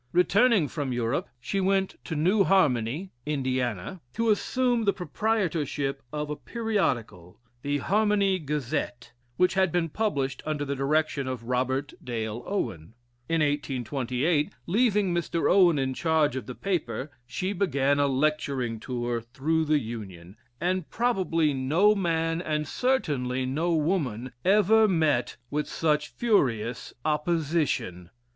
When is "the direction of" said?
10.65-11.43